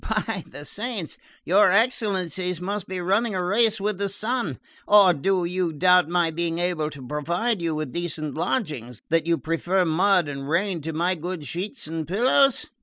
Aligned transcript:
"By 0.09 0.43
the 0.47 0.65
saints, 0.65 1.19
your 1.45 1.71
excellencies 1.71 2.59
must 2.59 2.87
be 2.87 2.99
running 2.99 3.35
a 3.35 3.43
race 3.43 3.79
with 3.79 3.99
the 3.99 4.09
sun! 4.09 4.57
Or 4.87 5.13
do 5.13 5.45
you 5.45 5.71
doubt 5.71 6.09
my 6.09 6.31
being 6.31 6.57
able 6.57 6.89
to 6.89 7.07
provide 7.07 7.61
you 7.61 7.75
with 7.75 7.93
decent 7.93 8.33
lodgings, 8.33 9.03
that 9.11 9.27
you 9.27 9.37
prefer 9.37 9.85
mud 9.85 10.27
and 10.27 10.49
rain 10.49 10.81
to 10.81 10.91
my 10.93 11.13
good 11.13 11.45
sheets 11.45 11.85
and 11.85 12.07
pillows?" 12.07 12.65